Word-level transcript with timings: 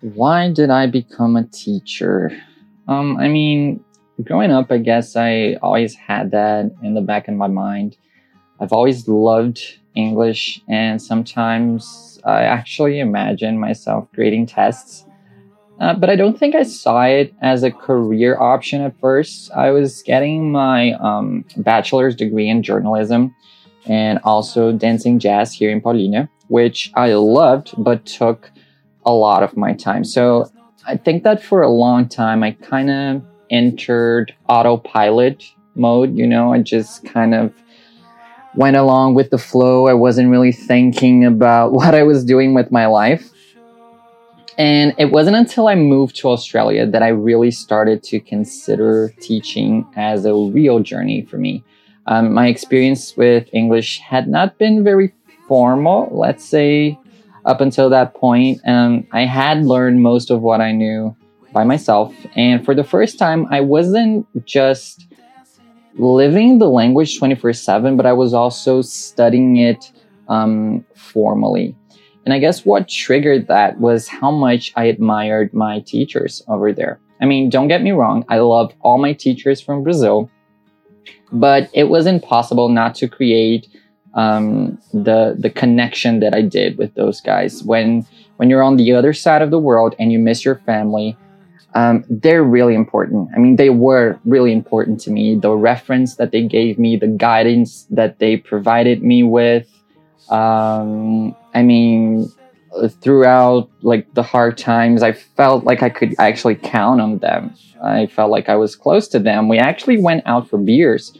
why 0.00 0.50
did 0.50 0.70
I 0.70 0.86
become 0.86 1.36
a 1.36 1.44
teacher? 1.44 2.32
Um, 2.88 3.16
I 3.18 3.28
mean, 3.28 3.84
growing 4.24 4.50
up, 4.50 4.70
I 4.70 4.78
guess 4.78 5.16
I 5.16 5.54
always 5.62 5.94
had 5.94 6.30
that 6.30 6.70
in 6.82 6.94
the 6.94 7.00
back 7.00 7.28
of 7.28 7.34
my 7.34 7.48
mind. 7.48 7.96
I've 8.60 8.72
always 8.72 9.08
loved 9.08 9.60
English, 9.94 10.62
and 10.68 11.00
sometimes 11.00 12.20
I 12.24 12.42
actually 12.42 13.00
imagine 13.00 13.58
myself 13.58 14.08
grading 14.14 14.46
tests. 14.46 15.04
Uh, 15.80 15.94
but 15.94 16.10
I 16.10 16.16
don't 16.16 16.38
think 16.38 16.54
I 16.54 16.62
saw 16.62 17.02
it 17.04 17.34
as 17.40 17.62
a 17.62 17.70
career 17.70 18.38
option 18.38 18.82
at 18.82 18.98
first. 19.00 19.50
I 19.52 19.70
was 19.70 20.02
getting 20.02 20.52
my 20.52 20.92
um, 20.92 21.44
bachelor's 21.56 22.14
degree 22.14 22.50
in 22.50 22.62
journalism 22.62 23.34
and 23.86 24.18
also 24.24 24.72
dancing 24.72 25.18
jazz 25.18 25.54
here 25.54 25.70
in 25.70 25.80
Paulínia, 25.80 26.28
which 26.48 26.92
I 26.94 27.14
loved 27.14 27.72
but 27.78 28.04
took 28.04 28.50
a 29.04 29.12
lot 29.12 29.42
of 29.42 29.56
my 29.56 29.72
time. 29.72 30.04
So 30.04 30.50
I 30.86 30.96
think 30.96 31.24
that 31.24 31.42
for 31.42 31.62
a 31.62 31.68
long 31.70 32.08
time, 32.08 32.42
I 32.42 32.52
kind 32.52 32.90
of 32.90 33.22
entered 33.50 34.34
autopilot 34.48 35.44
mode. 35.74 36.16
You 36.16 36.26
know, 36.26 36.52
I 36.52 36.60
just 36.60 37.04
kind 37.04 37.34
of 37.34 37.52
went 38.54 38.76
along 38.76 39.14
with 39.14 39.30
the 39.30 39.38
flow. 39.38 39.86
I 39.86 39.94
wasn't 39.94 40.30
really 40.30 40.52
thinking 40.52 41.24
about 41.24 41.72
what 41.78 41.94
I 41.94 42.02
was 42.02 42.24
doing 42.24 42.54
with 42.54 42.70
my 42.70 42.86
life. 42.86 43.30
And 44.58 44.94
it 44.98 45.06
wasn't 45.06 45.36
until 45.36 45.68
I 45.68 45.74
moved 45.74 46.16
to 46.16 46.28
Australia 46.28 46.86
that 46.86 47.02
I 47.02 47.08
really 47.08 47.50
started 47.50 48.02
to 48.04 48.20
consider 48.20 49.14
teaching 49.18 49.86
as 49.96 50.26
a 50.26 50.34
real 50.34 50.80
journey 50.80 51.22
for 51.22 51.38
me. 51.38 51.64
Um, 52.06 52.34
my 52.34 52.48
experience 52.48 53.16
with 53.16 53.48
English 53.54 54.00
had 54.00 54.28
not 54.28 54.58
been 54.58 54.84
very 54.84 55.14
formal, 55.48 56.10
let's 56.12 56.44
say, 56.44 56.98
up 57.44 57.60
until 57.60 57.90
that 57.90 58.14
point. 58.14 58.60
Um, 58.66 59.06
I 59.12 59.24
had 59.24 59.64
learned 59.64 60.02
most 60.02 60.30
of 60.30 60.42
what 60.42 60.60
I 60.60 60.72
knew 60.72 61.16
by 61.52 61.64
myself. 61.64 62.14
And 62.36 62.64
for 62.64 62.74
the 62.74 62.84
first 62.84 63.18
time, 63.18 63.46
I 63.50 63.60
wasn't 63.60 64.26
just 64.46 65.06
living 65.94 66.58
the 66.58 66.68
language 66.68 67.18
24 67.18 67.52
7, 67.52 67.96
but 67.96 68.06
I 68.06 68.12
was 68.12 68.34
also 68.34 68.82
studying 68.82 69.56
it 69.56 69.92
um, 70.28 70.84
formally. 70.94 71.76
And 72.24 72.34
I 72.34 72.38
guess 72.38 72.64
what 72.64 72.88
triggered 72.88 73.48
that 73.48 73.80
was 73.80 74.06
how 74.06 74.30
much 74.30 74.72
I 74.76 74.84
admired 74.84 75.52
my 75.52 75.80
teachers 75.80 76.42
over 76.48 76.72
there. 76.72 77.00
I 77.20 77.26
mean, 77.26 77.50
don't 77.50 77.68
get 77.68 77.82
me 77.82 77.90
wrong, 77.90 78.24
I 78.28 78.38
love 78.38 78.72
all 78.80 78.98
my 78.98 79.12
teachers 79.12 79.60
from 79.60 79.82
Brazil, 79.82 80.30
but 81.32 81.68
it 81.72 81.84
was 81.84 82.06
impossible 82.06 82.68
not 82.68 82.94
to 82.96 83.08
create 83.08 83.68
um, 84.14 84.78
the 84.92 85.36
the 85.38 85.50
connection 85.50 86.20
that 86.20 86.34
I 86.34 86.42
did 86.42 86.78
with 86.78 86.94
those 86.94 87.20
guys. 87.20 87.62
When 87.62 88.06
when 88.36 88.50
you're 88.50 88.62
on 88.62 88.76
the 88.76 88.92
other 88.92 89.12
side 89.12 89.42
of 89.42 89.50
the 89.50 89.58
world 89.58 89.94
and 89.98 90.10
you 90.10 90.18
miss 90.18 90.44
your 90.44 90.56
family, 90.66 91.16
um, 91.74 92.04
they're 92.08 92.42
really 92.42 92.74
important. 92.74 93.28
I 93.34 93.38
mean, 93.38 93.56
they 93.56 93.70
were 93.70 94.18
really 94.24 94.52
important 94.52 95.00
to 95.02 95.10
me. 95.10 95.36
The 95.36 95.52
reference 95.52 96.16
that 96.16 96.32
they 96.32 96.42
gave 96.42 96.78
me, 96.78 96.96
the 96.96 97.06
guidance 97.06 97.86
that 97.90 98.18
they 98.18 98.36
provided 98.36 99.02
me 99.02 99.22
with. 99.22 99.68
Um, 100.30 101.36
I 101.54 101.62
mean, 101.62 102.30
throughout 103.00 103.68
like 103.82 104.12
the 104.14 104.22
hard 104.22 104.58
times, 104.58 105.02
I 105.02 105.12
felt 105.12 105.64
like 105.64 105.82
I 105.82 105.90
could 105.90 106.14
actually 106.18 106.56
count 106.56 107.00
on 107.00 107.18
them. 107.18 107.54
I 107.82 108.06
felt 108.06 108.30
like 108.30 108.48
I 108.48 108.56
was 108.56 108.76
close 108.76 109.08
to 109.08 109.18
them. 109.18 109.48
We 109.48 109.58
actually 109.58 109.98
went 109.98 110.22
out 110.26 110.48
for 110.48 110.58
beers. 110.58 111.16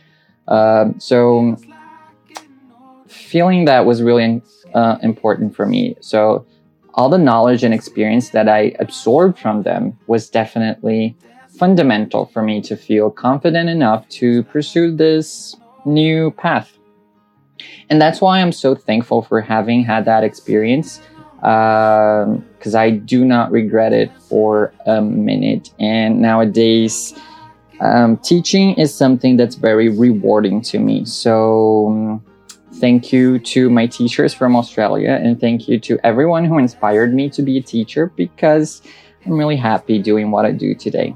Uh, 0.49 0.91
so 0.99 1.57
feeling 3.31 3.65
that 3.65 3.87
was 3.87 4.03
really 4.03 4.43
uh, 4.75 4.97
important 5.03 5.55
for 5.55 5.67
me. 5.67 5.97
So 6.01 6.45
all 6.95 7.09
the 7.09 7.19
knowledge 7.19 7.63
and 7.63 7.73
experience 7.73 8.31
that 8.31 8.49
I 8.49 8.75
absorbed 8.81 9.39
from 9.39 9.63
them 9.63 9.97
was 10.09 10.29
definitely 10.29 11.17
fundamental 11.59 12.27
for 12.27 12.43
me 12.43 12.61
to 12.63 12.77
feel 12.77 13.11
confident 13.11 13.69
enough 13.69 14.09
to 14.21 14.43
pursue 14.45 14.95
this 14.97 15.57
new 15.85 16.33
path. 16.33 16.77
And 17.89 18.01
that's 18.01 18.21
why 18.21 18.41
I'm 18.41 18.53
so 18.53 18.75
thankful 18.75 19.23
for 19.23 19.41
having 19.41 19.85
had 19.85 20.05
that 20.07 20.25
experience 20.25 21.01
because 21.37 22.75
um, 22.75 22.81
I 22.87 22.91
do 22.91 23.25
not 23.25 23.51
regret 23.51 23.93
it 23.93 24.11
for 24.29 24.75
a 24.87 25.01
minute. 25.01 25.73
And 25.79 26.21
nowadays, 26.21 27.15
um, 27.81 28.19
teaching 28.19 28.75
is 28.75 28.95
something 28.95 29.37
that's 29.37 29.55
very 29.55 29.89
rewarding 29.89 30.61
to 30.63 30.79
me. 30.79 31.05
So, 31.05 31.89
um, 31.89 32.25
Thank 32.81 33.13
you 33.13 33.39
to 33.41 33.69
my 33.69 33.87
teachers 33.87 34.33
from 34.33 34.57
Australia, 34.57 35.11
and 35.23 35.39
thank 35.39 35.69
you 35.69 35.79
to 35.81 35.99
everyone 36.03 36.47
who 36.47 36.57
inspired 36.57 37.13
me 37.13 37.29
to 37.31 37.43
be 37.43 37.59
a 37.59 37.63
teacher 37.63 38.11
because 38.17 38.81
I'm 39.27 39.35
really 39.35 39.57
happy 39.57 40.01
doing 40.01 40.31
what 40.31 40.47
I 40.47 40.53
do 40.53 40.75
today. 40.75 41.15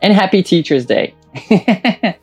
And 0.00 0.14
happy 0.14 0.42
Teachers 0.42 0.86
Day! 0.86 1.14